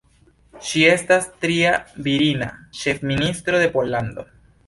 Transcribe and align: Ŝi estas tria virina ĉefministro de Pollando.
Ŝi 0.67 0.79
estas 0.93 1.27
tria 1.43 1.73
virina 2.07 2.49
ĉefministro 2.79 3.63
de 3.65 3.71
Pollando. 3.77 4.29